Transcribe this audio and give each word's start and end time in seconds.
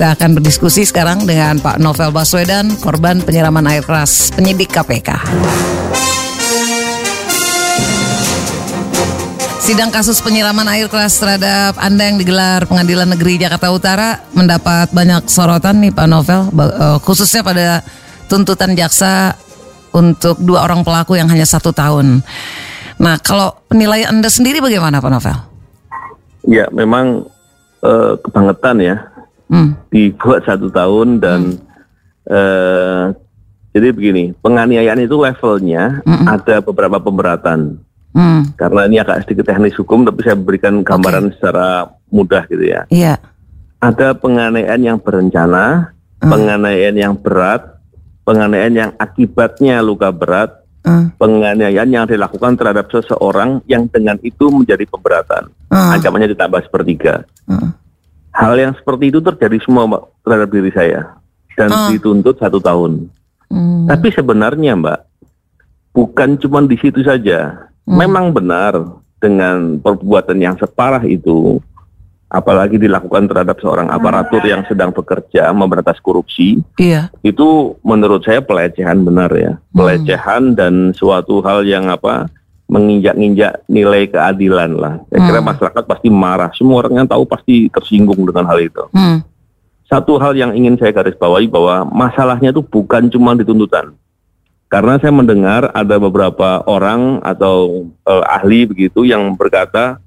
Kita 0.00 0.16
akan 0.16 0.40
berdiskusi 0.40 0.88
sekarang 0.88 1.28
dengan 1.28 1.60
Pak 1.60 1.76
Novel 1.76 2.08
Baswedan, 2.08 2.72
korban 2.80 3.20
penyiraman 3.20 3.68
air 3.68 3.84
keras 3.84 4.32
penyidik 4.32 4.72
KPK. 4.72 5.12
Sidang 9.60 9.92
kasus 9.92 10.24
penyiraman 10.24 10.64
air 10.72 10.88
keras 10.88 11.20
terhadap 11.20 11.76
Anda 11.76 12.08
yang 12.08 12.16
digelar 12.16 12.64
Pengadilan 12.64 13.12
Negeri 13.12 13.44
Jakarta 13.44 13.68
Utara 13.68 14.24
mendapat 14.32 14.88
banyak 14.88 15.28
sorotan 15.28 15.84
nih 15.84 15.92
Pak 15.92 16.08
Novel, 16.08 16.48
eh, 16.48 16.96
khususnya 17.04 17.44
pada 17.44 17.84
tuntutan 18.24 18.72
jaksa 18.72 19.36
untuk 19.92 20.40
dua 20.40 20.64
orang 20.64 20.80
pelaku 20.80 21.20
yang 21.20 21.28
hanya 21.28 21.44
satu 21.44 21.76
tahun. 21.76 22.24
Nah, 22.96 23.20
kalau 23.20 23.52
penilaian 23.68 24.16
Anda 24.16 24.32
sendiri 24.32 24.64
bagaimana 24.64 25.04
Pak 25.04 25.10
Novel? 25.12 25.36
Ya, 26.48 26.64
memang 26.72 27.28
uh, 27.84 28.16
kebangetan 28.24 28.80
ya. 28.80 28.96
Hmm. 29.50 29.74
Dibuat 29.90 30.46
satu 30.46 30.70
tahun 30.70 31.18
dan 31.18 31.40
hmm. 31.58 32.30
uh, 32.30 33.04
jadi 33.70 33.94
begini, 33.94 34.24
penganiayaan 34.42 35.06
itu 35.06 35.14
levelnya 35.14 36.02
hmm. 36.02 36.26
ada 36.26 36.58
beberapa 36.62 36.98
pemberatan. 36.98 37.78
Hmm. 38.10 38.50
Karena 38.58 38.90
ini 38.90 38.98
agak 38.98 39.22
sedikit 39.22 39.46
teknis 39.46 39.78
hukum, 39.78 40.02
tapi 40.02 40.26
saya 40.26 40.34
berikan 40.34 40.82
gambaran 40.82 41.30
okay. 41.30 41.34
secara 41.38 41.86
mudah 42.10 42.42
gitu 42.50 42.64
ya. 42.66 42.82
Iya. 42.90 43.14
Ada 43.78 44.18
penganiayaan 44.18 44.82
yang 44.82 44.98
berencana, 44.98 45.94
hmm. 46.18 46.30
penganiayaan 46.30 46.98
yang 46.98 47.14
berat, 47.14 47.78
penganiayaan 48.26 48.74
yang 48.74 48.90
akibatnya 48.98 49.78
luka 49.86 50.10
berat, 50.10 50.50
uh. 50.82 51.06
penganiayaan 51.14 51.90
yang 51.94 52.04
dilakukan 52.10 52.58
terhadap 52.58 52.90
seseorang 52.90 53.62
yang 53.70 53.86
dengan 53.86 54.18
itu 54.26 54.50
menjadi 54.50 54.82
pemberatan, 54.90 55.46
uh. 55.70 55.94
ancamannya 55.94 56.34
ditambah 56.34 56.60
sepertiga. 56.66 57.22
Uh. 57.46 57.70
Hal 58.30 58.54
yang 58.56 58.72
seperti 58.78 59.10
itu 59.10 59.18
terjadi 59.18 59.58
semua 59.62 59.90
mbak 59.90 60.02
terhadap 60.22 60.48
diri 60.54 60.70
saya 60.70 61.00
dan 61.58 61.70
uh. 61.70 61.88
dituntut 61.90 62.38
satu 62.38 62.62
tahun. 62.62 63.10
Hmm. 63.50 63.90
Tapi 63.90 64.08
sebenarnya 64.14 64.78
mbak 64.78 65.00
bukan 65.90 66.38
cuma 66.38 66.62
di 66.62 66.78
situ 66.78 67.02
saja. 67.02 67.68
Hmm. 67.84 67.98
Memang 67.98 68.30
benar 68.30 68.78
dengan 69.18 69.76
perbuatan 69.82 70.38
yang 70.40 70.56
separah 70.56 71.02
itu 71.04 71.60
apalagi 72.30 72.78
dilakukan 72.78 73.26
terhadap 73.26 73.58
seorang 73.58 73.90
aparatur 73.90 74.38
yang 74.46 74.62
sedang 74.70 74.94
bekerja 74.94 75.50
memberantas 75.50 75.98
korupsi, 75.98 76.62
iya. 76.78 77.10
itu 77.26 77.74
menurut 77.82 78.22
saya 78.22 78.38
pelecehan 78.38 79.02
benar 79.02 79.34
ya, 79.34 79.58
hmm. 79.58 79.74
pelecehan 79.74 80.54
dan 80.54 80.94
suatu 80.94 81.42
hal 81.42 81.66
yang 81.66 81.90
apa 81.90 82.30
menginjak-injak 82.70 83.66
nilai 83.66 84.06
keadilan 84.06 84.78
lah. 84.78 84.94
Saya 85.10 85.20
kira 85.26 85.40
hmm. 85.42 85.48
masyarakat 85.50 85.84
pasti 85.90 86.08
marah, 86.08 86.50
semua 86.54 86.86
orang 86.86 87.02
yang 87.02 87.08
tahu 87.10 87.26
pasti 87.26 87.66
tersinggung 87.66 88.22
dengan 88.22 88.46
hal 88.46 88.62
itu. 88.62 88.86
Hmm. 88.94 89.26
Satu 89.90 90.22
hal 90.22 90.38
yang 90.38 90.54
ingin 90.54 90.78
saya 90.78 90.94
garis 90.94 91.18
bawahi 91.18 91.50
bahwa 91.50 91.82
masalahnya 91.90 92.54
itu 92.54 92.62
bukan 92.62 93.10
cuma 93.10 93.34
di 93.34 93.42
tuntutan. 93.42 93.90
Karena 94.70 95.02
saya 95.02 95.10
mendengar 95.10 95.74
ada 95.74 95.98
beberapa 95.98 96.62
orang 96.62 97.18
atau 97.26 97.90
uh, 98.06 98.22
ahli 98.30 98.70
begitu 98.70 99.02
yang 99.02 99.34
berkata 99.34 99.98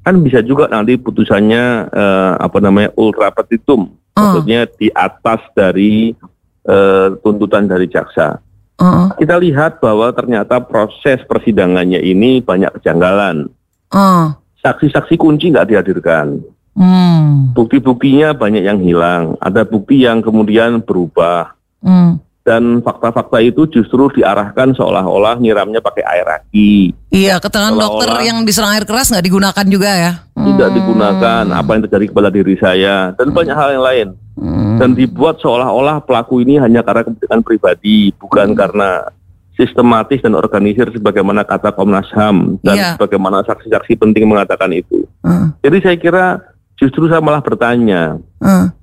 kan 0.00 0.16
bisa 0.24 0.40
juga 0.40 0.72
nanti 0.72 0.96
putusannya 0.96 1.92
uh, 1.92 2.32
apa 2.40 2.56
namanya 2.64 2.96
ultra 2.96 3.28
petitum, 3.28 3.92
uh. 3.92 4.16
maksudnya 4.16 4.64
di 4.72 4.88
atas 4.88 5.44
dari 5.52 6.16
uh, 6.64 7.12
tuntutan 7.20 7.68
dari 7.68 7.92
jaksa. 7.92 8.40
Uh. 8.76 9.08
Kita 9.16 9.40
lihat 9.40 9.80
bahwa 9.80 10.12
ternyata 10.12 10.60
proses 10.60 11.24
persidangannya 11.24 12.00
ini 12.00 12.44
banyak 12.44 12.76
kejanggalan. 12.80 13.48
Uh. 13.88 14.36
Saksi-saksi 14.60 15.16
kunci 15.16 15.54
nggak 15.54 15.68
dihadirkan. 15.72 16.42
Hmm. 16.76 17.56
Bukti-buktinya 17.56 18.36
banyak 18.36 18.62
yang 18.66 18.78
hilang. 18.84 19.40
Ada 19.40 19.64
bukti 19.64 20.04
yang 20.04 20.20
kemudian 20.20 20.84
berubah. 20.84 21.56
Hmm 21.80 22.20
dan 22.46 22.78
fakta-fakta 22.78 23.42
itu 23.42 23.66
justru 23.66 24.06
diarahkan 24.14 24.70
seolah-olah 24.78 25.42
nyiramnya 25.42 25.82
pakai 25.82 26.06
air 26.06 26.26
aki. 26.30 26.94
Iya, 27.10 27.42
keterangan 27.42 27.74
dokter 27.74 28.22
yang 28.22 28.46
diserang 28.46 28.70
air 28.78 28.86
keras 28.86 29.10
nggak 29.10 29.26
digunakan 29.26 29.66
juga 29.66 29.90
ya? 29.90 30.12
Tidak 30.38 30.68
hmm. 30.70 30.76
digunakan, 30.78 31.44
apa 31.50 31.70
yang 31.74 31.82
terjadi 31.90 32.06
kepada 32.14 32.28
diri 32.30 32.54
saya 32.54 33.10
dan 33.18 33.34
hmm. 33.34 33.36
banyak 33.36 33.56
hal 33.58 33.68
yang 33.74 33.84
lain. 33.84 34.08
Hmm. 34.36 34.76
Dan 34.76 34.92
dibuat 34.92 35.40
seolah-olah 35.40 36.04
pelaku 36.04 36.44
ini 36.44 36.60
hanya 36.60 36.84
karena 36.84 37.08
kepentingan 37.08 37.40
pribadi, 37.40 38.12
bukan 38.20 38.52
hmm. 38.52 38.58
karena 38.58 38.90
sistematis 39.56 40.20
dan 40.20 40.36
organisir 40.36 40.84
sebagaimana 40.92 41.40
kata 41.40 41.72
Komnas 41.72 42.12
HAM 42.12 42.60
dan 42.60 42.76
yeah. 42.76 42.92
sebagaimana 42.92 43.40
saksi-saksi 43.48 43.96
penting 43.96 44.28
mengatakan 44.28 44.68
itu. 44.76 45.08
Hmm. 45.24 45.56
Jadi 45.64 45.78
saya 45.80 45.96
kira 45.96 46.24
justru 46.76 47.08
saya 47.08 47.24
malah 47.24 47.40
bertanya. 47.40 48.20
Hmm 48.36 48.76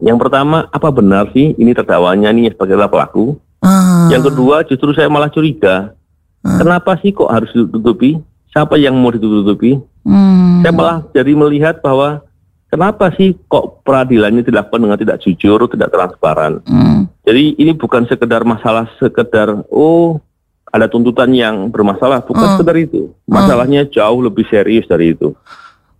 yang 0.00 0.16
pertama, 0.16 0.64
apa 0.72 0.88
benar 0.88 1.28
sih 1.36 1.52
ini 1.60 1.76
terdakwanya 1.76 2.32
nih 2.32 2.56
sebagai 2.56 2.88
pelaku? 2.88 3.36
Uh. 3.60 4.08
Yang 4.08 4.32
kedua, 4.32 4.64
justru 4.64 4.96
saya 4.96 5.12
malah 5.12 5.28
curiga. 5.28 5.92
Uh. 6.40 6.56
Kenapa 6.56 6.96
sih 7.04 7.12
kok 7.12 7.28
harus 7.28 7.52
ditutupi? 7.52 8.16
Siapa 8.50 8.80
yang 8.80 8.96
mau 8.96 9.12
ditutupi? 9.12 9.76
Hmm. 10.02 10.64
Saya 10.64 10.72
malah 10.72 11.04
jadi 11.12 11.36
melihat 11.36 11.84
bahwa 11.84 12.24
kenapa 12.70 13.10
sih 13.18 13.36
kok 13.50 13.82
peradilannya 13.82 14.46
dilakukan 14.46 14.80
dengan 14.86 14.98
tidak 14.98 15.18
jujur, 15.20 15.66
tidak 15.68 15.90
transparan. 15.90 16.62
Hmm. 16.64 17.10
Jadi 17.26 17.58
ini 17.58 17.74
bukan 17.76 18.06
sekedar 18.06 18.46
masalah 18.46 18.88
sekedar 18.96 19.66
oh 19.68 20.22
ada 20.70 20.86
tuntutan 20.86 21.34
yang 21.34 21.68
bermasalah, 21.68 22.22
bukan 22.22 22.46
uh. 22.46 22.50
sekedar 22.56 22.78
itu. 22.78 23.10
Masalahnya 23.26 23.84
uh. 23.84 23.90
jauh 23.90 24.22
lebih 24.22 24.46
serius 24.46 24.86
dari 24.86 25.18
itu. 25.18 25.34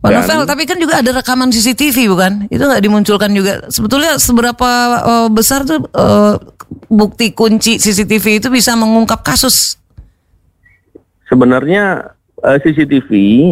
Pak 0.00 0.16
Novel, 0.16 0.48
tapi 0.48 0.64
kan 0.64 0.80
juga 0.80 1.04
ada 1.04 1.12
rekaman 1.12 1.53
CCTV 1.53 2.09
bukan? 2.09 2.32
Itu 2.48 2.64
nggak 2.64 2.80
dimunculkan 2.80 3.36
juga. 3.36 3.69
Sebetulnya 3.69 4.16
seberapa 4.16 4.70
uh, 5.04 5.28
besar 5.28 5.69
tuh 5.69 5.84
uh, 5.92 6.41
bukti 6.88 7.36
kunci 7.36 7.76
CCTV 7.76 8.41
itu 8.41 8.48
bisa 8.48 8.72
mengungkap 8.80 9.20
kasus? 9.20 9.76
Sebenarnya 11.28 12.16
CCTV 12.41 13.11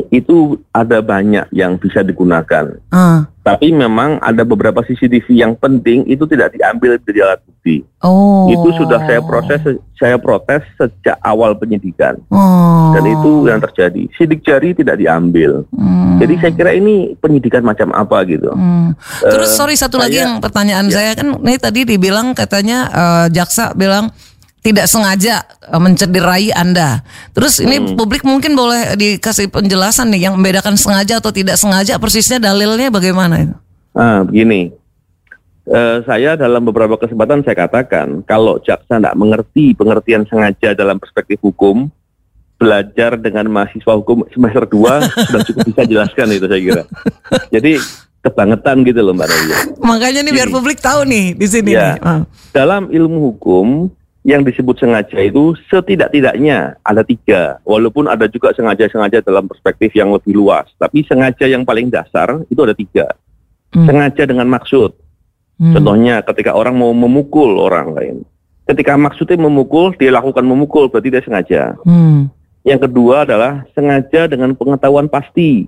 itu 0.08 0.58
ada 0.72 1.04
banyak 1.04 1.48
yang 1.52 1.76
bisa 1.76 2.00
digunakan. 2.00 2.76
Uh. 2.88 3.24
Tapi 3.48 3.72
memang 3.72 4.20
ada 4.20 4.44
beberapa 4.44 4.84
CCTV 4.84 5.32
yang 5.32 5.56
penting 5.56 6.04
itu 6.04 6.28
tidak 6.28 6.52
diambil 6.52 7.00
dari 7.00 7.24
alat 7.24 7.40
bukti. 7.40 7.80
Oh. 8.04 8.44
Itu 8.52 8.76
sudah 8.76 9.00
saya 9.08 9.24
proses, 9.24 9.80
saya 9.96 10.20
protes 10.20 10.60
sejak 10.76 11.16
awal 11.24 11.56
penyidikan. 11.56 12.20
Oh. 12.28 12.92
Dan 12.92 13.08
itu 13.08 13.48
yang 13.48 13.56
terjadi. 13.64 14.04
Sidik 14.20 14.44
jari 14.44 14.76
tidak 14.76 15.00
diambil. 15.00 15.64
Hmm. 15.72 16.20
Jadi 16.20 16.34
saya 16.44 16.52
kira 16.52 16.76
ini 16.76 17.16
penyidikan 17.16 17.64
macam 17.64 17.88
apa 17.96 18.20
gitu. 18.28 18.52
Hmm. 18.52 18.92
Terus 19.24 19.56
uh, 19.56 19.56
sorry 19.64 19.80
satu 19.80 19.96
saya, 19.96 20.04
lagi 20.04 20.16
yang 20.20 20.44
pertanyaan 20.44 20.86
ya. 20.92 20.92
saya 20.92 21.10
kan 21.16 21.28
ini 21.40 21.56
tadi 21.56 21.80
dibilang 21.88 22.36
katanya 22.36 22.78
uh, 22.92 23.26
jaksa 23.32 23.72
bilang 23.72 24.12
tidak 24.62 24.86
sengaja 24.90 25.44
eh, 25.44 25.80
mencederai 25.80 26.50
Anda. 26.54 27.02
Terus 27.32 27.62
ini 27.62 27.78
hmm. 27.78 27.94
publik 27.94 28.22
mungkin 28.26 28.58
boleh 28.58 28.98
dikasih 28.98 29.48
penjelasan 29.50 30.10
nih 30.12 30.28
yang 30.30 30.34
membedakan 30.38 30.74
sengaja 30.74 31.22
atau 31.22 31.30
tidak 31.30 31.56
sengaja 31.56 31.96
persisnya 31.96 32.42
dalilnya 32.42 32.90
bagaimana 32.90 33.34
itu? 33.42 33.56
Ah, 33.94 34.22
begini. 34.22 34.74
Uh, 35.68 36.00
saya 36.08 36.32
dalam 36.32 36.64
beberapa 36.64 36.96
kesempatan 36.96 37.44
saya 37.44 37.68
katakan 37.68 38.24
kalau 38.24 38.56
jaksa 38.64 38.96
tidak 38.96 39.12
mengerti 39.12 39.76
pengertian 39.76 40.24
sengaja 40.24 40.72
dalam 40.72 40.96
perspektif 40.96 41.36
hukum, 41.44 41.92
belajar 42.56 43.20
dengan 43.20 43.52
mahasiswa 43.52 43.92
hukum 44.00 44.24
semester 44.32 44.64
2 44.64 44.74
sudah 45.28 45.42
cukup 45.44 45.60
bisa 45.68 45.82
jelaskan 45.84 46.26
itu 46.32 46.46
saya 46.48 46.62
kira. 46.64 46.82
Jadi 47.52 47.72
kebangetan 48.24 48.80
gitu 48.82 49.00
loh 49.04 49.12
Mbak 49.12 49.28
Raya. 49.28 49.58
Makanya 49.78 50.20
nih 50.26 50.32
biar 50.34 50.48
publik 50.48 50.80
tahu 50.82 51.04
nih 51.04 51.36
di 51.36 51.46
sini. 51.46 51.76
Ya, 51.76 51.94
nih. 51.94 52.02
Ah. 52.02 52.22
Dalam 52.50 52.88
ilmu 52.88 53.18
hukum 53.30 53.92
yang 54.26 54.42
disebut 54.42 54.82
sengaja 54.82 55.18
itu 55.22 55.54
setidak-tidaknya 55.70 56.76
ada 56.82 57.02
tiga. 57.06 57.62
Walaupun 57.62 58.10
ada 58.10 58.26
juga 58.26 58.50
sengaja-sengaja 58.52 59.22
dalam 59.22 59.46
perspektif 59.46 59.94
yang 59.94 60.10
lebih 60.10 60.34
luas. 60.34 60.66
Tapi 60.76 61.06
sengaja 61.06 61.46
yang 61.46 61.62
paling 61.62 61.88
dasar 61.88 62.42
itu 62.50 62.60
ada 62.60 62.74
tiga. 62.74 63.06
Hmm. 63.70 63.86
Sengaja 63.86 64.26
dengan 64.26 64.50
maksud. 64.50 64.90
Hmm. 65.58 65.74
Contohnya 65.74 66.22
ketika 66.26 66.54
orang 66.54 66.74
mau 66.74 66.90
memukul 66.90 67.62
orang 67.62 67.94
lain. 67.94 68.16
Ketika 68.68 69.00
maksudnya 69.00 69.40
memukul, 69.40 69.96
dia 69.96 70.12
lakukan 70.12 70.44
memukul, 70.44 70.92
berarti 70.92 71.08
dia 71.08 71.24
sengaja. 71.24 71.62
Hmm. 71.88 72.28
Yang 72.68 72.84
kedua 72.90 73.24
adalah 73.24 73.64
sengaja 73.72 74.28
dengan 74.28 74.52
pengetahuan 74.52 75.08
pasti. 75.08 75.64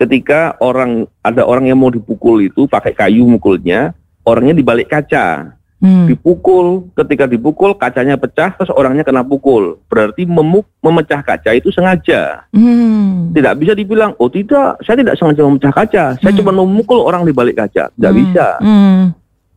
Ketika 0.00 0.56
orang 0.64 1.04
ada 1.20 1.44
orang 1.44 1.68
yang 1.68 1.76
mau 1.76 1.92
dipukul 1.92 2.40
itu 2.40 2.64
pakai 2.64 2.96
kayu 2.96 3.28
mukulnya, 3.28 3.92
orangnya 4.24 4.56
dibalik 4.56 4.88
kaca 4.88 5.60
hmm. 5.82 6.06
dipukul 6.06 6.88
ketika 6.94 7.26
dipukul 7.26 7.74
kacanya 7.74 8.14
pecah 8.14 8.54
terus 8.54 8.70
orangnya 8.70 9.02
kena 9.02 9.26
pukul 9.26 9.82
berarti 9.90 10.22
memuk 10.24 10.64
memecah 10.78 11.20
kaca 11.20 11.50
itu 11.52 11.74
sengaja 11.74 12.46
hmm. 12.54 13.34
tidak 13.34 13.58
bisa 13.58 13.74
dibilang 13.74 14.14
oh 14.22 14.30
tidak 14.30 14.78
saya 14.86 15.02
tidak 15.02 15.18
sengaja 15.18 15.42
memecah 15.42 15.72
kaca 15.74 16.04
saya 16.22 16.30
hmm. 16.32 16.38
cuma 16.38 16.52
memukul 16.54 17.02
orang 17.02 17.26
di 17.26 17.34
balik 17.34 17.58
kaca 17.58 17.90
tidak 17.92 18.12
hmm. 18.14 18.20
bisa 18.22 18.46
hmm. 18.62 19.02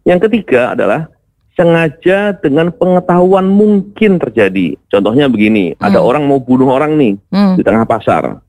yang 0.09 0.19
ketiga 0.19 0.73
adalah 0.73 1.07
sengaja 1.55 2.35
dengan 2.35 2.67
pengetahuan 2.73 3.47
mungkin 3.47 4.19
terjadi 4.19 4.75
contohnya 4.91 5.29
begini 5.31 5.77
hmm. 5.77 5.85
ada 5.85 6.01
orang 6.01 6.25
mau 6.25 6.41
bunuh 6.41 6.67
orang 6.67 6.97
nih 6.99 7.13
hmm. 7.31 7.55
di 7.55 7.63
tengah 7.63 7.87
pasar 7.87 8.43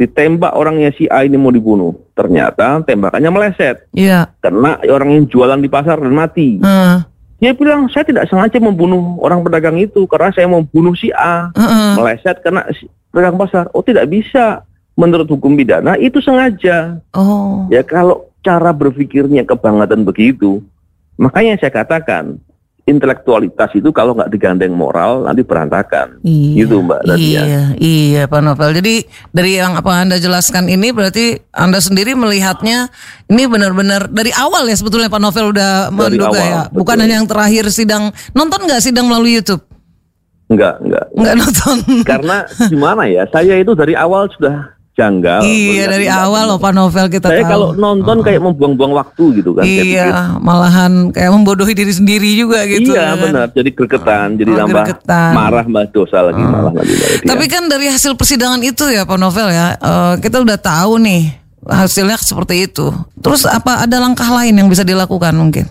ditembak 0.00 0.56
orangnya 0.56 0.88
si 0.96 1.04
A 1.12 1.28
ini 1.28 1.36
mau 1.36 1.52
dibunuh. 1.52 1.92
Ternyata 2.16 2.80
tembakannya 2.88 3.28
meleset. 3.28 3.84
Iya. 3.92 4.32
Karena 4.40 4.80
orang 4.88 5.12
yang 5.12 5.24
jualan 5.28 5.60
di 5.60 5.68
pasar 5.68 6.00
dan 6.00 6.16
mati. 6.16 6.56
Heeh. 6.56 7.09
Dia 7.40 7.56
bilang 7.56 7.88
saya 7.88 8.04
tidak 8.04 8.28
sengaja 8.28 8.60
membunuh 8.60 9.16
orang 9.24 9.40
pedagang 9.40 9.80
itu 9.80 10.04
karena 10.04 10.28
saya 10.30 10.44
mau 10.44 10.60
bunuh 10.60 10.92
si 10.92 11.08
A. 11.16 11.48
Heeh. 11.56 11.96
Meleset 11.96 12.36
karena 12.44 12.68
si 12.76 12.84
pedagang 13.08 13.40
pasar. 13.40 13.66
Oh 13.72 13.80
tidak 13.80 14.06
bisa. 14.12 14.62
Menurut 15.00 15.24
hukum 15.32 15.56
pidana 15.56 15.96
itu 15.96 16.20
sengaja. 16.20 17.00
Oh. 17.16 17.64
Ya 17.72 17.80
kalau 17.80 18.28
cara 18.44 18.68
berpikirnya 18.76 19.48
kebangetan 19.48 20.04
begitu, 20.04 20.60
makanya 21.16 21.56
saya 21.56 21.72
katakan 21.72 22.36
intelektualitas 22.88 23.70
itu 23.76 23.92
kalau 23.92 24.16
nggak 24.16 24.32
digandeng 24.32 24.72
moral 24.72 25.28
nanti 25.28 25.44
berantakan. 25.44 26.20
Iya, 26.24 26.64
Gitu 26.64 26.76
Mbak 26.80 27.00
Nadia. 27.04 27.40
Iya, 27.44 27.62
iya 27.76 28.22
Pak 28.24 28.40
Novel. 28.40 28.70
Jadi 28.80 28.94
dari 29.30 29.60
yang 29.60 29.76
apa 29.76 30.00
Anda 30.00 30.16
jelaskan 30.16 30.66
ini 30.70 30.90
berarti 30.90 31.38
Anda 31.52 31.78
sendiri 31.78 32.16
melihatnya 32.16 32.88
ini 33.28 33.42
benar-benar 33.46 34.08
dari 34.08 34.32
awal 34.32 34.66
ya 34.66 34.76
sebetulnya 34.76 35.12
Pak 35.12 35.20
Novel 35.20 35.52
udah 35.52 35.92
Dari 35.92 36.16
menduga 36.16 36.38
awal, 36.40 36.48
ya. 36.48 36.60
Bukan 36.72 36.94
betul. 36.96 37.02
hanya 37.04 37.14
yang 37.20 37.28
terakhir 37.28 37.64
sidang. 37.68 38.04
Nonton 38.32 38.64
nggak 38.64 38.82
sidang 38.82 39.06
melalui 39.06 39.36
YouTube? 39.36 39.62
Enggak, 40.50 40.82
enggak. 40.82 41.06
Nggak 41.14 41.34
nonton. 41.38 41.76
Karena 42.02 42.36
gimana 42.66 43.06
ya, 43.06 43.22
saya 43.30 43.54
itu 43.54 43.70
dari 43.78 43.94
awal 43.94 44.26
sudah 44.34 44.79
janggal. 45.00 45.40
iya 45.42 45.84
dari 45.86 46.06
awal 46.06 46.44
loh 46.46 46.58
Pak 46.58 46.70
Novel 46.70 47.08
kita 47.08 47.26
Saya 47.26 47.40
tahu. 47.40 47.48
kalau 47.48 47.68
nonton 47.72 48.20
kayak 48.20 48.38
membuang-buang 48.38 48.92
waktu 48.92 49.24
gitu 49.34 49.50
kan. 49.52 49.64
Iya, 49.64 50.36
malahan 50.36 51.08
kayak 51.08 51.30
membodohi 51.30 51.72
diri 51.72 51.88
sendiri 51.90 52.28
juga 52.34 52.60
gitu. 52.64 52.92
iya 52.92 53.10
kan. 53.10 53.18
benar, 53.18 53.46
jadi 53.48 53.70
gregetan, 53.70 54.28
jadi 54.34 54.50
Oh, 54.50 54.58
nambah 54.60 54.84
gregetan. 54.84 55.32
marah, 55.32 55.64
mbak 55.64 55.84
dosa 55.90 56.18
lagi 56.22 56.38
malah 56.38 56.70
lagi 56.70 56.92
Mbak. 56.92 57.08
Tapi 57.24 57.44
kan 57.46 57.62
dari 57.66 57.86
hasil 57.86 58.12
persidangan 58.12 58.60
itu 58.60 58.84
ya 58.86 59.02
Pak 59.02 59.16
Novel 59.16 59.48
ya, 59.48 59.66
eh, 59.74 60.14
kita 60.20 60.38
udah 60.38 60.56
tahu 60.56 61.00
nih 61.00 61.22
hasilnya 61.62 62.16
seperti 62.16 62.66
itu. 62.66 62.92
Terus 63.16 63.44
apa 63.44 63.84
ada 63.84 63.96
langkah 63.96 64.28
lain 64.28 64.52
yang 64.52 64.68
bisa 64.68 64.82
dilakukan 64.82 65.32
mungkin? 65.32 65.64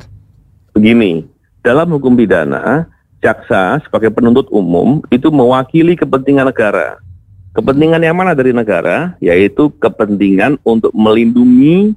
begini, 0.69 1.27
dalam 1.59 1.89
hukum 1.89 2.15
pidana, 2.15 2.87
jaksa 3.19 3.81
sebagai 3.81 4.07
penuntut 4.09 4.47
umum 4.47 5.03
itu 5.09 5.27
mewakili 5.27 5.91
kepentingan 5.93 6.47
negara. 6.47 6.95
Kepentingan 7.59 7.99
yang 7.99 8.15
mana 8.15 8.31
dari 8.31 8.55
negara? 8.55 9.19
Yaitu 9.19 9.67
kepentingan 9.75 10.63
untuk 10.63 10.95
melindungi 10.95 11.91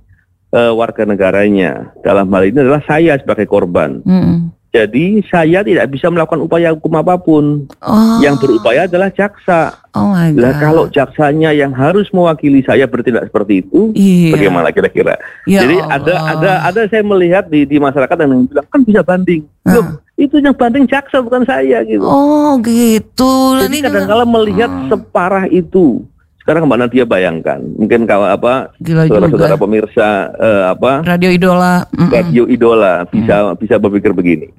eh, 0.51 0.73
warga 0.75 1.07
negaranya. 1.07 1.95
Dalam 2.03 2.27
hal 2.35 2.51
ini 2.51 2.59
adalah 2.59 2.83
saya 2.83 3.15
sebagai 3.15 3.47
korban. 3.47 4.03
Mm-mm. 4.03 4.51
Jadi 4.73 5.21
saya 5.29 5.61
tidak 5.61 5.85
bisa 5.93 6.09
melakukan 6.09 6.41
upaya 6.41 6.73
hukum 6.73 6.97
apa 6.97 7.21
pun. 7.21 7.69
Oh, 7.85 8.17
Yang 8.25 8.41
berupaya 8.41 8.89
adalah 8.89 9.13
jaksa. 9.13 9.77
oh 9.93 10.17
my 10.17 10.33
God. 10.33 10.41
Lah 10.41 10.53
kalau 10.57 10.85
jaksanya 10.89 11.53
yang 11.53 11.77
harus 11.77 12.09
mewakili 12.09 12.65
saya 12.65 12.89
bertindak 12.89 13.29
seperti 13.29 13.61
itu, 13.61 13.93
Iya. 13.93 14.33
bagaimana 14.33 14.73
kira-kira? 14.73 15.21
Ya 15.45 15.69
Jadi 15.69 15.77
Allah. 15.77 15.93
ada 16.01 16.15
ada 16.25 16.53
ada 16.73 16.81
saya 16.89 17.05
melihat 17.05 17.53
di 17.53 17.69
di 17.69 17.77
masyarakat 17.77 18.17
yang 18.17 18.49
bilang 18.49 18.65
kan 18.73 18.81
bisa 18.81 19.05
banding. 19.05 19.45
Ah. 19.69 19.77
Loh, 19.77 19.85
itu 20.23 20.39
yang 20.39 20.55
banding 20.55 20.87
jaksa 20.87 21.19
bukan 21.19 21.43
saya 21.43 21.83
gitu. 21.83 22.07
Oh 22.07 22.55
gitu. 22.63 23.59
Jadi 23.59 23.67
ini 23.67 23.79
kadang-kala 23.83 24.23
melihat 24.23 24.71
separah 24.87 25.51
itu. 25.51 26.07
Sekarang 26.43 26.67
Mbak 26.67 26.79
Nadia 26.79 27.07
bayangkan, 27.07 27.63
mungkin 27.79 28.03
kalau 28.03 28.27
apa 28.27 28.75
saudara-saudara 28.83 29.55
pemirsa 29.55 30.35
eh, 30.35 30.65
apa 30.75 31.07
Radio 31.07 31.31
Idola. 31.31 31.87
Mm-mm. 31.95 32.11
radio 32.11 32.45
idola 32.51 33.07
bisa 33.07 33.55
Hmm. 33.55 33.55
bisa 33.55 33.79
berpikir 33.79 34.11
begini. 34.11 34.51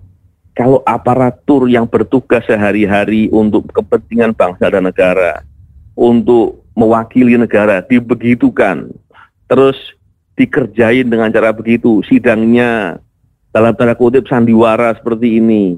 Kalau 0.55 0.79
aparatur 0.87 1.67
yang 1.67 1.83
bertugas 1.89 2.45
sehari-hari 2.47 3.27
untuk 3.35 3.67
kepentingan 3.73 4.31
bangsa 4.31 4.71
dan 4.71 4.87
negara, 4.87 5.43
untuk 5.97 6.63
mewakili 6.77 7.35
negara 7.35 7.83
dibegitukan, 7.83 8.87
terus 9.51 9.75
dikerjain 10.39 11.09
dengan 11.09 11.33
cara 11.35 11.51
begitu, 11.51 11.99
sidangnya 12.07 13.01
dalam 13.53 13.71
tanda 13.71 13.93
kutip 13.93 14.25
sandiwara 14.25 14.97
seperti 14.97 15.37
ini. 15.37 15.77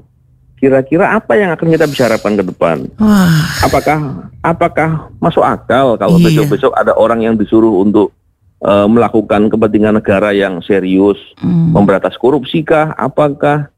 Kira-kira 0.56 1.12
apa 1.12 1.36
yang 1.36 1.52
akan 1.52 1.68
kita 1.68 1.84
bisa 1.84 2.08
harapkan 2.08 2.32
ke 2.32 2.40
depan? 2.40 2.88
Wah. 2.96 3.44
Apakah 3.60 3.98
apakah 4.40 5.12
masuk 5.20 5.44
akal 5.44 6.00
kalau 6.00 6.16
Iya. 6.16 6.32
besok-besok 6.32 6.72
ada 6.72 6.96
orang 6.96 7.20
yang 7.22 7.36
disuruh 7.36 7.84
untuk 7.84 8.16
eh, 8.56 8.88
melakukan 8.88 9.52
kepentingan 9.52 10.00
negara 10.00 10.32
yang 10.32 10.64
serius, 10.64 11.20
Mm, 11.44 11.76
memberantas 11.76 12.16
korupsi 12.16 12.64
kah? 12.64 12.96
Apakah 12.96 13.68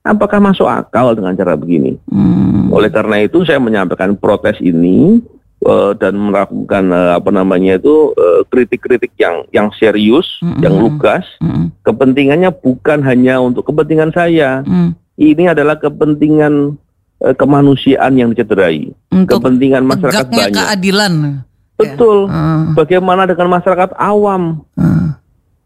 apakah 0.00 0.38
masuk 0.38 0.70
akal 0.70 1.18
dengan 1.18 1.34
cara 1.34 1.58
begini? 1.58 1.98
mm. 2.06 2.70
Oleh 2.70 2.94
karena 2.94 3.18
itu 3.18 3.42
saya 3.42 3.58
menyampaikan 3.58 4.14
protes 4.14 4.62
ini 4.62 5.18
eh, 5.60 5.92
dan 5.96 6.14
melakukan 6.16 6.88
eh, 6.88 7.12
apa 7.14 7.30
namanya 7.30 7.76
itu 7.76 8.12
eh, 8.12 8.40
kritik-kritik 8.46 9.12
yang 9.16 9.44
yang 9.50 9.68
serius, 9.74 10.40
Mm-mm. 10.40 10.60
yang 10.60 10.74
lugas. 10.74 11.24
Mm-mm. 11.38 11.72
Kepentingannya 11.80 12.50
bukan 12.52 13.00
hanya 13.02 13.38
untuk 13.38 13.68
kepentingan 13.68 14.10
saya. 14.10 14.64
Mm. 14.64 14.96
Ini 15.20 15.52
adalah 15.52 15.76
kepentingan 15.76 16.76
eh, 17.20 17.34
kemanusiaan 17.36 18.16
yang 18.16 18.32
dicederai. 18.32 18.88
Untuk 19.12 19.40
Kepentingan 19.40 19.84
masyarakat 19.84 20.26
banyak. 20.32 20.56
keadilan. 20.56 21.14
Betul. 21.76 22.28
Ah, 22.28 22.76
Bagaimana 22.76 23.24
dengan 23.24 23.56
masyarakat 23.56 23.96
awam? 23.96 24.64
ah. 24.76 25.16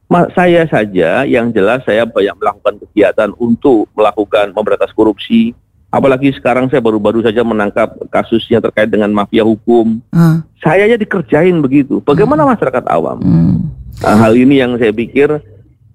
Ma- 0.05 0.31
saya 0.31 0.63
saja 0.69 1.25
yang 1.25 1.51
jelas 1.51 1.83
saya 1.83 2.05
banyak 2.05 2.37
melakukan 2.39 2.77
kegiatan 2.87 3.35
untuk 3.35 3.89
melakukan 3.97 4.53
memberantas 4.55 4.93
korupsi. 4.93 5.57
Apalagi 5.95 6.35
sekarang 6.35 6.67
saya 6.67 6.83
baru-baru 6.83 7.23
saja 7.23 7.47
menangkap 7.47 7.95
kasusnya 8.11 8.59
terkait 8.59 8.91
dengan 8.91 9.15
mafia 9.15 9.47
hukum. 9.47 10.03
Ah, 10.11 10.43
Saya 10.59 10.91
aja 10.91 10.99
dikerjain 10.99 11.55
begitu. 11.63 12.03
Bagaimana 12.03 12.43
masyarakat 12.43 12.83
awam? 12.91 13.23
mm. 13.23 13.55
Nah, 14.03 14.17
hal 14.19 14.35
ini 14.35 14.59
yang 14.59 14.75
saya 14.75 14.91
pikir 14.91 15.39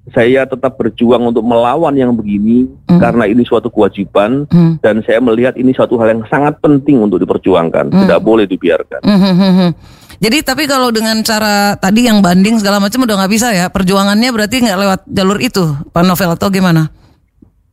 saya 0.09 0.47
tetap 0.47 0.73
berjuang 0.73 1.21
untuk 1.21 1.45
melawan 1.45 1.93
yang 1.93 2.15
begini 2.15 2.65
Hmm. 2.89 2.97
karena 2.97 3.29
ini 3.29 3.45
suatu 3.45 3.69
kewajiban 3.69 4.49
Mm. 4.49 4.81
dan 4.81 5.05
saya 5.05 5.21
melihat 5.21 5.53
ini 5.53 5.69
suatu 5.69 6.01
hal 6.01 6.17
yang 6.17 6.23
sangat 6.25 6.57
penting 6.57 6.97
untuk 6.97 7.21
diperjuangkan. 7.21 7.93
Hmm. 7.93 7.99
Tidak 8.07 8.17
boleh 8.17 8.49
dibiarkan. 8.49 9.05
Hmm, 9.05 9.19
hmm, 9.19 9.35
hmm, 9.35 9.53
hmm. 9.53 9.71
Jadi 10.19 10.37
tapi 10.41 10.65
kalau 10.65 10.89
dengan 10.89 11.15
cara 11.21 11.77
tadi 11.77 12.09
yang 12.09 12.19
banding 12.19 12.57
segala 12.57 12.81
macam 12.81 13.05
udah 13.05 13.15
nggak 13.21 13.31
bisa 13.31 13.53
ya 13.53 13.69
perjuangannya 13.69 14.29
berarti 14.33 14.55
nggak 14.59 14.79
lewat 14.79 14.99
jalur 15.07 15.37
itu 15.39 15.63
Pak 15.91 16.03
Novel 16.03 16.33
atau 16.33 16.49
gimana? 16.49 16.89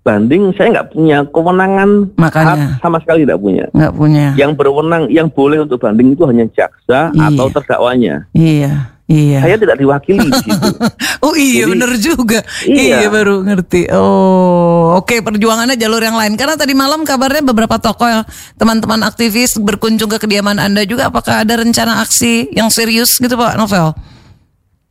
Banding 0.07 0.55
saya 0.55 0.71
nggak 0.71 0.95
punya 0.95 1.27
kewenangan 1.27 2.15
Makanya. 2.15 2.79
sama 2.79 3.03
sekali 3.03 3.27
tidak 3.27 3.43
punya. 3.43 3.67
Nggak 3.75 3.93
punya. 3.93 4.27
Yang 4.39 4.53
berwenang, 4.55 5.11
yang 5.11 5.27
boleh 5.27 5.67
untuk 5.67 5.83
banding 5.83 6.15
itu 6.15 6.23
hanya 6.23 6.47
jaksa 6.49 7.11
Iya. 7.11 7.27
atau 7.27 7.47
terdakwanya. 7.51 8.15
Iya, 8.31 8.73
iya. 9.05 9.39
Saya 9.43 9.59
tidak 9.59 9.77
diwakili 9.77 10.23
di 10.23 10.41
situ. 10.41 10.71
Oh 11.27 11.35
iya 11.35 11.67
Jadi- 11.67 11.73
bener 11.75 11.91
juga. 11.99 12.39
Iya. 12.63 13.03
Iya. 13.03 13.09
baru 13.11 13.43
ngerti. 13.43 13.91
Oh 13.91 14.95
oke 14.95 15.19
perjuangannya 15.19 15.75
jalur 15.75 15.99
yang 15.99 16.15
lain. 16.15 16.39
Karena 16.39 16.55
tadi 16.55 16.71
malam 16.71 17.03
kabarnya 17.03 17.43
beberapa 17.43 17.75
tokoh 17.77 18.23
teman-teman 18.55 19.03
aktivis 19.03 19.59
berkunjung 19.59 20.07
ke 20.07 20.23
kediaman 20.23 20.55
anda 20.57 20.87
juga. 20.87 21.11
Apakah 21.11 21.43
ada 21.43 21.59
rencana 21.59 21.99
aksi 21.99 22.55
yang 22.55 22.71
serius 22.71 23.19
gitu 23.19 23.35
Pak 23.35 23.59
Novel? 23.59 23.91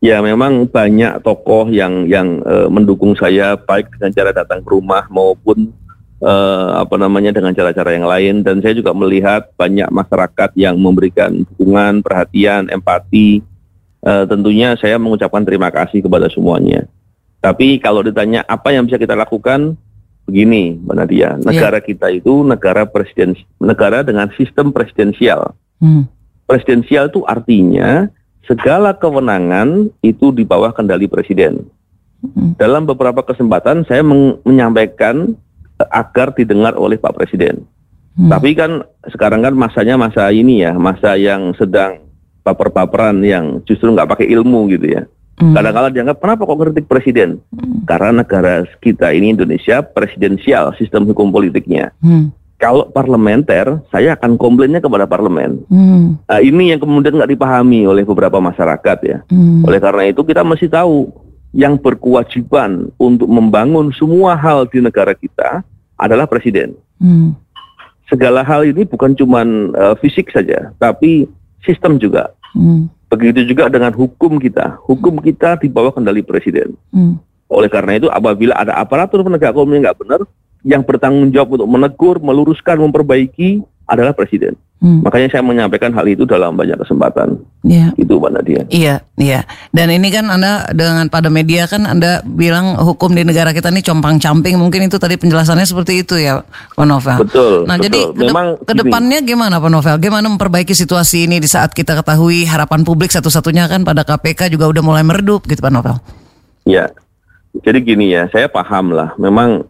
Ya 0.06 0.22
memang 0.22 0.70
banyak 0.70 1.26
tokoh 1.26 1.66
yang 1.74 2.06
yang 2.06 2.46
eh, 2.46 2.70
mendukung 2.70 3.18
saya 3.18 3.58
baik 3.58 3.90
dengan 3.98 4.14
cara 4.14 4.30
datang 4.38 4.62
ke 4.62 4.70
rumah 4.70 5.10
maupun 5.10 5.74
eh, 6.22 6.70
apa 6.78 6.94
namanya 7.02 7.34
dengan 7.34 7.58
cara-cara 7.58 7.98
yang 7.98 8.06
lain 8.06 8.46
dan 8.46 8.62
saya 8.62 8.78
juga 8.78 8.94
melihat 8.94 9.50
banyak 9.58 9.90
masyarakat 9.90 10.54
yang 10.54 10.78
memberikan 10.78 11.42
dukungan, 11.42 12.06
perhatian, 12.06 12.70
empati. 12.70 13.42
Eh, 14.06 14.26
tentunya 14.30 14.78
saya 14.78 15.02
mengucapkan 15.02 15.42
terima 15.42 15.74
kasih 15.74 16.06
kepada 16.06 16.30
semuanya. 16.30 16.86
Tapi 17.42 17.82
kalau 17.82 18.06
ditanya 18.06 18.46
apa 18.46 18.78
yang 18.78 18.86
bisa 18.86 19.02
kita 19.02 19.18
lakukan, 19.18 19.74
begini, 20.30 20.78
Mbak 20.86 20.96
Nadia, 21.02 21.30
negara 21.42 21.82
kita 21.82 22.14
itu 22.14 22.46
negara 22.46 22.86
presiden, 22.86 23.34
negara 23.58 24.06
dengan 24.06 24.30
sistem 24.38 24.70
presidensial 24.70 25.58
Hmm. 25.76 26.08
presidensial 26.48 27.12
itu 27.12 27.28
artinya 27.28 28.08
segala 28.46 28.94
kewenangan 28.98 29.90
itu 30.02 30.32
di 30.32 30.46
bawah 30.46 30.74
kendali 30.74 31.10
presiden. 31.10 31.66
Hmm. 32.22 32.58
Dalam 32.58 32.90
beberapa 32.90 33.22
kesempatan 33.22 33.86
saya 33.86 34.02
menyampaikan 34.46 35.38
eh, 35.78 35.90
agar 35.94 36.34
didengar 36.34 36.74
oleh 36.74 36.98
Pak 36.98 37.14
Presiden. 37.14 37.66
Hmm. 38.16 38.32
Tapi 38.32 38.56
kan 38.56 38.82
sekarang 39.12 39.44
kan 39.44 39.54
masanya 39.54 40.00
masa 40.00 40.32
ini 40.32 40.64
ya, 40.64 40.74
masa 40.74 41.20
yang 41.20 41.52
sedang 41.60 42.02
baper-baperan 42.46 43.20
yang 43.26 43.60
justru 43.66 43.92
nggak 43.92 44.16
pakai 44.16 44.28
ilmu 44.32 44.72
gitu 44.72 44.96
ya. 44.96 45.04
Hmm. 45.36 45.52
Kadang-kadang 45.52 45.92
dianggap 45.92 46.18
kenapa 46.24 46.42
kok 46.48 46.60
kritik 46.64 46.88
presiden? 46.88 47.44
Karena 47.84 48.24
negara 48.24 48.64
kita 48.80 49.12
ini 49.12 49.36
Indonesia 49.36 49.84
presidensial 49.84 50.72
sistem 50.80 51.04
hukum 51.12 51.28
politiknya. 51.28 51.92
Hmm. 52.00 52.32
Kalau 52.56 52.88
parlementer, 52.88 53.84
saya 53.92 54.16
akan 54.16 54.40
komplainnya 54.40 54.80
kepada 54.80 55.04
parlemen. 55.04 55.68
Hmm. 55.68 56.16
Nah, 56.24 56.40
ini 56.40 56.72
yang 56.72 56.80
kemudian 56.80 57.20
nggak 57.20 57.36
dipahami 57.36 57.84
oleh 57.84 58.08
beberapa 58.08 58.40
masyarakat 58.40 58.98
ya. 59.04 59.18
Hmm. 59.28 59.68
Oleh 59.68 59.84
karena 59.84 60.08
itu 60.08 60.24
kita 60.24 60.40
mesti 60.40 60.72
tahu 60.72 61.12
yang 61.52 61.76
berkewajiban 61.76 62.96
untuk 62.96 63.28
membangun 63.28 63.92
semua 63.92 64.40
hal 64.40 64.72
di 64.72 64.80
negara 64.80 65.12
kita 65.12 65.68
adalah 66.00 66.24
presiden. 66.32 66.80
Hmm. 66.96 67.36
Segala 68.08 68.40
hal 68.40 68.64
ini 68.64 68.88
bukan 68.88 69.18
cuma 69.20 69.44
fisik 70.00 70.32
saja, 70.32 70.72
tapi 70.80 71.28
sistem 71.68 72.00
juga. 72.00 72.32
Hmm. 72.56 72.88
Begitu 73.12 73.52
juga 73.52 73.68
dengan 73.68 73.92
hukum 73.92 74.40
kita. 74.40 74.80
Hukum 74.88 75.20
kita 75.20 75.60
di 75.60 75.68
bawah 75.68 75.92
kendali 75.92 76.24
presiden. 76.24 76.80
Hmm. 76.96 77.20
Oleh 77.52 77.68
karena 77.68 78.00
itu 78.00 78.08
apabila 78.08 78.56
ada 78.56 78.80
aparatur 78.80 79.28
penegak 79.28 79.52
hukum 79.52 79.76
yang 79.76 79.92
nggak 79.92 80.00
benar, 80.00 80.22
yang 80.66 80.82
bertanggung 80.82 81.30
jawab 81.30 81.62
untuk 81.62 81.70
menegur, 81.70 82.18
meluruskan, 82.18 82.82
memperbaiki 82.82 83.62
adalah 83.86 84.18
presiden. 84.18 84.58
Hmm. 84.82 85.00
Makanya 85.06 85.32
saya 85.32 85.42
menyampaikan 85.46 85.94
hal 85.96 86.04
itu 86.10 86.28
dalam 86.28 86.58
banyak 86.58 86.76
kesempatan. 86.82 87.40
Iya. 87.64 87.96
Itu 87.96 88.20
Mbak 88.20 88.32
Nadia. 88.34 88.62
Iya, 88.68 88.96
iya. 89.16 89.48
Dan 89.72 89.88
ini 89.94 90.12
kan 90.12 90.28
Anda 90.28 90.68
dengan 90.76 91.08
pada 91.08 91.32
media 91.32 91.64
kan 91.70 91.88
Anda 91.88 92.20
bilang 92.26 92.76
hukum 92.82 93.16
di 93.16 93.24
negara 93.24 93.56
kita 93.56 93.72
ini 93.72 93.86
compang-camping. 93.86 94.60
Mungkin 94.60 94.90
itu 94.90 95.00
tadi 95.00 95.16
penjelasannya 95.16 95.64
seperti 95.64 96.04
itu 96.04 96.20
ya, 96.20 96.44
Pak 96.76 96.86
Novel. 96.86 97.18
Betul, 97.24 97.54
Nah, 97.70 97.80
betul. 97.80 97.86
jadi 97.88 98.00
Memang 98.30 98.48
ke 98.62 98.74
depannya 98.76 99.20
gimana 99.24 99.64
Pak 99.64 99.72
Novel? 99.72 99.96
Gimana 100.02 100.26
memperbaiki 100.34 100.74
situasi 100.76 101.30
ini 101.30 101.40
di 101.40 101.48
saat 101.48 101.72
kita 101.72 101.96
ketahui 102.02 102.44
harapan 102.44 102.84
publik 102.84 103.14
satu-satunya 103.14 103.70
kan 103.72 103.86
pada 103.88 104.04
KPK 104.04 104.52
juga 104.52 104.70
udah 104.70 104.84
mulai 104.84 105.06
meredup 105.06 105.46
gitu 105.48 105.62
Pak 105.62 105.72
Novel. 105.72 105.96
Ya, 106.68 106.90
jadi 107.64 107.80
gini 107.80 108.12
ya, 108.12 108.28
saya 108.34 108.52
paham 108.52 108.92
lah. 108.92 109.16
Memang 109.16 109.64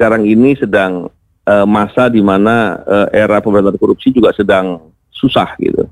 sekarang 0.00 0.24
ini 0.24 0.56
sedang 0.56 1.12
eh, 1.44 1.66
masa 1.68 2.08
di 2.08 2.24
mana 2.24 2.80
eh, 2.88 3.20
era 3.20 3.36
pemberantasan 3.44 3.76
korupsi 3.76 4.08
juga 4.08 4.32
sedang 4.32 4.88
susah 5.12 5.52
gitu. 5.60 5.84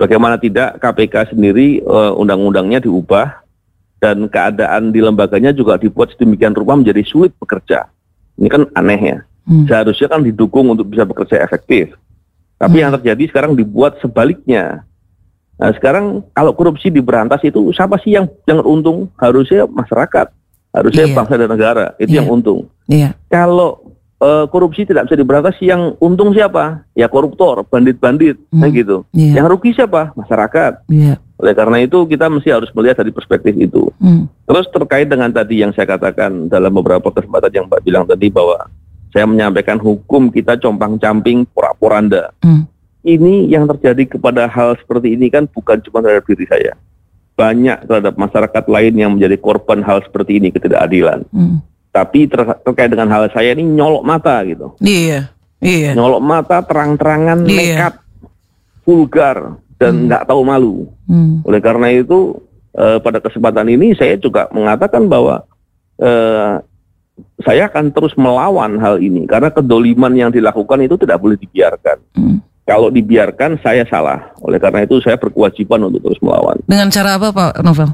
Bagaimana 0.00 0.40
tidak 0.40 0.80
KPK 0.80 1.36
sendiri 1.36 1.84
eh, 1.84 2.12
undang-undangnya 2.16 2.80
diubah 2.80 3.44
dan 4.00 4.24
keadaan 4.32 4.88
di 4.88 5.04
lembaganya 5.04 5.52
juga 5.52 5.76
dibuat 5.76 6.16
sedemikian 6.16 6.56
rupa 6.56 6.80
menjadi 6.80 7.04
sulit 7.04 7.36
bekerja. 7.36 7.92
Ini 8.40 8.48
kan 8.48 8.64
aneh 8.72 9.00
ya. 9.04 9.18
Hmm. 9.44 9.68
Seharusnya 9.68 10.08
kan 10.08 10.24
didukung 10.24 10.72
untuk 10.72 10.88
bisa 10.88 11.04
bekerja 11.04 11.44
efektif. 11.44 11.92
Tapi 12.56 12.80
yang 12.80 12.96
terjadi 12.96 13.28
sekarang 13.28 13.52
dibuat 13.52 14.00
sebaliknya. 14.00 14.80
Nah, 15.60 15.70
sekarang 15.76 16.24
kalau 16.32 16.56
korupsi 16.56 16.88
diberantas 16.88 17.44
itu 17.44 17.68
siapa 17.76 18.00
sih 18.00 18.16
yang 18.16 18.32
yang 18.48 18.64
untung? 18.64 19.12
Harusnya 19.20 19.68
masyarakat, 19.68 20.32
harusnya 20.72 21.04
Iya. 21.04 21.14
bangsa 21.14 21.34
dan 21.36 21.50
negara 21.52 21.86
itu 22.00 22.16
Iya. 22.16 22.24
yang 22.24 22.32
untung. 22.32 22.71
Iya. 22.88 23.14
Kalau 23.28 23.92
eh, 24.22 24.46
korupsi 24.54 24.86
tidak 24.86 25.10
bisa 25.10 25.18
diberantas, 25.18 25.58
yang 25.58 25.98
untung 25.98 26.30
siapa? 26.30 26.86
Ya 26.94 27.10
koruptor, 27.10 27.66
bandit-bandit, 27.66 28.38
Hmm. 28.54 28.62
kan 28.62 28.70
gitu. 28.70 28.96
Iya. 29.10 29.42
Yang 29.42 29.46
rugi 29.50 29.70
siapa? 29.74 30.14
Masyarakat. 30.14 30.86
Iya. 30.86 31.18
Oleh 31.42 31.54
karena 31.58 31.82
itu 31.82 32.06
kita 32.06 32.30
mesti 32.30 32.54
harus 32.54 32.70
melihat 32.70 33.02
dari 33.02 33.10
perspektif 33.10 33.50
itu. 33.58 33.90
Hmm. 33.98 34.30
Terus 34.46 34.70
terkait 34.70 35.10
dengan 35.10 35.26
tadi 35.34 35.58
yang 35.58 35.74
saya 35.74 35.90
katakan 35.90 36.46
dalam 36.46 36.70
beberapa 36.70 37.10
kesempatan 37.10 37.50
yang 37.50 37.66
Mbak 37.66 37.82
bilang 37.82 38.06
tadi 38.06 38.30
bahwa 38.30 38.62
saya 39.10 39.26
menyampaikan 39.26 39.82
hukum 39.82 40.30
kita 40.30 40.54
compang-camping 40.62 41.42
pura-poranda. 41.50 42.30
Hmm. 42.46 42.70
Ini 43.02 43.50
yang 43.50 43.66
terjadi 43.66 44.06
kepada 44.06 44.46
hal 44.46 44.78
seperti 44.78 45.18
ini 45.18 45.34
kan 45.34 45.50
bukan 45.50 45.82
cuma 45.82 45.98
terhadap 45.98 46.22
diri 46.30 46.46
saya. 46.46 46.78
Banyak 47.34 47.90
terhadap 47.90 48.14
masyarakat 48.14 48.64
lain 48.70 48.94
yang 48.94 49.10
menjadi 49.18 49.34
korban 49.42 49.82
hal 49.82 49.98
seperti 50.06 50.38
ini 50.38 50.54
ketidakadilan. 50.54 51.26
Hmm. 51.34 51.58
Tapi 51.92 52.24
ter- 52.24 52.58
terkait 52.64 52.88
dengan 52.88 53.12
hal 53.12 53.28
saya 53.30 53.52
ini 53.52 53.68
nyolok 53.68 54.00
mata 54.02 54.40
gitu. 54.48 54.72
Iya. 54.80 55.28
Iya. 55.60 55.92
Nyolok 55.92 56.22
mata 56.24 56.64
terang-terangan 56.64 57.44
Iya. 57.44 57.54
nekat, 57.54 57.94
vulgar 58.82 59.60
dan 59.76 60.08
nggak 60.08 60.24
tahu 60.26 60.40
malu. 60.42 60.88
Hmm. 61.06 61.44
Oleh 61.44 61.60
karena 61.60 61.92
itu 61.92 62.40
eh, 62.72 62.98
pada 62.98 63.20
kesempatan 63.20 63.68
ini 63.68 63.92
saya 63.92 64.16
juga 64.16 64.48
mengatakan 64.50 65.04
bahwa 65.06 65.44
eh, 66.00 66.64
saya 67.44 67.68
akan 67.68 67.92
terus 67.92 68.16
melawan 68.16 68.80
hal 68.80 68.96
ini 68.96 69.28
karena 69.28 69.52
kedoliman 69.52 70.16
yang 70.16 70.30
dilakukan 70.32 70.80
itu 70.80 70.96
tidak 70.96 71.20
boleh 71.20 71.36
dibiarkan. 71.36 71.98
Hmm. 72.16 72.38
Kalau 72.62 72.88
dibiarkan 72.88 73.58
saya 73.58 73.82
salah. 73.84 74.32
Oleh 74.40 74.56
karena 74.56 74.86
itu 74.86 75.02
saya 75.02 75.18
berkewajiban 75.18 75.82
untuk 75.82 76.08
terus 76.08 76.22
melawan. 76.22 76.56
Dengan 76.64 76.88
cara 76.88 77.18
apa 77.18 77.34
Pak 77.34 77.60
Novel? 77.60 77.90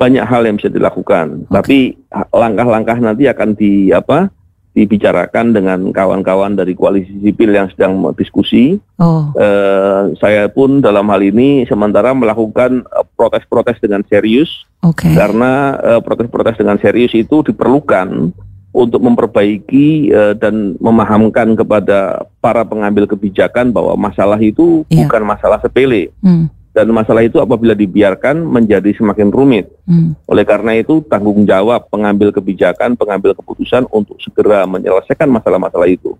Banyak 0.00 0.24
hal 0.24 0.48
yang 0.48 0.56
bisa 0.56 0.72
dilakukan, 0.72 1.44
tapi 1.52 1.92
ha- 2.08 2.24
langkah-langkah 2.32 2.96
nanti 2.96 3.28
akan 3.28 3.52
di 3.52 3.92
apa? 3.92 4.32
dibicarakan 4.70 5.50
dengan 5.50 5.90
kawan-kawan 5.90 6.54
dari 6.54 6.78
koalisi 6.78 7.10
sipil 7.18 7.50
yang 7.50 7.66
sedang 7.74 7.98
diskusi. 8.14 8.78
Oh. 9.02 9.26
Eh, 9.34 10.14
saya 10.16 10.46
pun 10.46 10.78
dalam 10.78 11.10
hal 11.10 11.18
ini 11.20 11.66
sementara 11.66 12.14
melakukan 12.14 12.86
eh, 12.86 13.04
protes-protes 13.18 13.82
dengan 13.82 14.06
serius 14.06 14.46
Oke. 14.86 15.10
karena 15.10 15.74
eh, 15.74 16.00
protes-protes 16.00 16.54
dengan 16.54 16.78
serius 16.78 17.10
itu 17.12 17.42
diperlukan 17.42 18.30
untuk 18.70 19.02
memperbaiki 19.02 20.14
eh, 20.14 20.34
dan 20.38 20.78
memahamkan 20.78 21.58
kepada 21.58 22.22
para 22.38 22.62
pengambil 22.62 23.10
kebijakan 23.10 23.74
bahwa 23.74 23.98
masalah 23.98 24.38
itu 24.38 24.86
Iya. 24.86 25.10
bukan 25.10 25.22
masalah 25.26 25.58
sepele 25.58 26.14
Hmm. 26.22 26.46
Dan 26.70 26.86
masalah 26.94 27.26
itu 27.26 27.42
apabila 27.42 27.74
dibiarkan 27.74 28.46
menjadi 28.46 28.94
semakin 28.94 29.34
rumit. 29.34 29.66
Hmm. 29.90 30.14
Oleh 30.30 30.46
karena 30.46 30.78
itu 30.78 31.02
tanggung 31.10 31.42
jawab 31.42 31.90
pengambil 31.90 32.30
kebijakan, 32.30 32.94
pengambil 32.94 33.34
keputusan 33.34 33.90
untuk 33.90 34.14
segera 34.22 34.62
menyelesaikan 34.70 35.26
masalah-masalah 35.26 35.90
itu. 35.90 36.14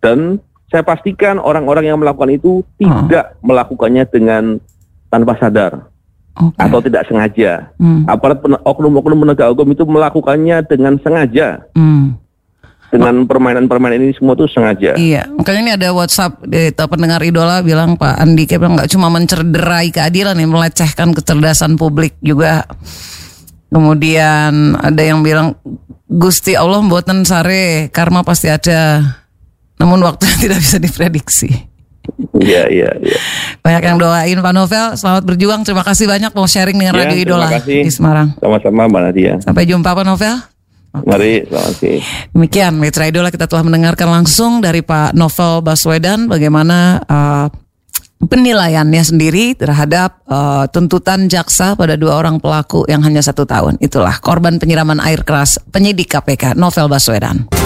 Dan 0.00 0.40
saya 0.72 0.80
pastikan 0.80 1.36
orang-orang 1.36 1.92
yang 1.92 2.00
melakukan 2.00 2.32
itu 2.32 2.64
tidak 2.80 3.36
melakukannya 3.44 4.08
dengan 4.08 4.56
tanpa 5.12 5.36
sadar 5.36 5.90
Oke. 6.38 6.56
atau 6.56 6.78
tidak 6.80 7.04
sengaja. 7.04 7.68
Hmm. 7.76 8.08
Aparat 8.08 8.40
oknum-oknum 8.40 9.20
penegak 9.28 9.52
hukum 9.52 9.68
itu 9.68 9.84
melakukannya 9.84 10.64
dengan 10.64 10.96
sengaja. 11.04 11.68
Hmm. 11.76 12.16
Dengan 12.90 13.22
permainan-permainan 13.22 14.02
ini 14.02 14.14
semua 14.18 14.34
itu 14.34 14.50
sengaja. 14.50 14.98
Iya, 14.98 15.30
makanya 15.30 15.60
ini 15.62 15.72
ada 15.78 15.88
WhatsApp 15.94 16.42
dari 16.42 16.74
pendengar 16.74 17.22
idola 17.22 17.62
bilang 17.62 17.94
Pak 17.94 18.18
Andika 18.18 18.58
bilang 18.58 18.74
nggak 18.74 18.90
cuma 18.90 19.06
mencederai 19.06 19.94
keadilan 19.94 20.34
nih, 20.34 20.50
melecehkan 20.50 21.14
kecerdasan 21.14 21.78
publik 21.78 22.18
juga. 22.18 22.66
Kemudian 23.70 24.74
ada 24.74 25.02
yang 25.06 25.22
bilang 25.22 25.54
Gusti 26.10 26.58
Allah 26.58 26.82
buatan 26.82 27.22
sare, 27.22 27.86
karma 27.94 28.26
pasti 28.26 28.50
ada. 28.50 28.98
Namun 29.78 30.02
waktu 30.02 30.26
tidak 30.42 30.58
bisa 30.58 30.82
diprediksi. 30.82 31.70
Iya, 32.34 32.66
iya, 32.66 32.90
iya. 32.98 33.18
Banyak 33.62 33.82
yang 33.86 33.98
doain 34.02 34.38
Pak 34.42 34.54
Novel, 34.56 34.84
selamat 34.98 35.22
berjuang. 35.22 35.60
Terima 35.62 35.86
kasih 35.86 36.10
banyak 36.10 36.34
mau 36.34 36.48
sharing 36.48 36.74
dengan 36.74 36.98
Ya, 36.98 37.00
Radio 37.06 37.18
Idola 37.22 37.46
kasih. 37.46 37.86
di 37.86 37.90
Semarang. 37.92 38.34
Sama-sama 38.42 38.90
Mbak 38.90 39.00
Nadia. 39.06 39.34
Sampai 39.38 39.68
jumpa 39.70 39.94
Pak 39.94 40.02
Novel. 40.02 40.34
Mari, 40.90 41.46
selamat 41.46 41.74
siang. 41.78 42.02
Demikian 42.34 42.72
Mitra 42.74 43.06
Idola 43.06 43.30
kita 43.30 43.46
telah 43.46 43.62
mendengarkan 43.62 44.10
langsung 44.10 44.58
dari 44.58 44.82
Pak 44.82 45.14
Novel 45.14 45.62
Baswedan 45.62 46.26
bagaimana 46.26 46.98
uh, 47.06 47.46
penilaiannya 48.26 48.98
sendiri 48.98 49.54
terhadap 49.54 50.18
uh, 50.26 50.66
tuntutan 50.66 51.30
jaksa 51.30 51.78
pada 51.78 51.94
dua 51.94 52.18
orang 52.18 52.42
pelaku 52.42 52.84
yang 52.90 53.06
hanya 53.06 53.22
satu 53.22 53.46
tahun. 53.46 53.78
Itulah 53.78 54.18
korban 54.18 54.58
penyiraman 54.58 54.98
air 54.98 55.22
keras 55.22 55.62
penyidik 55.70 56.10
KPK 56.10 56.58
Novel 56.58 56.90
Baswedan. 56.90 57.59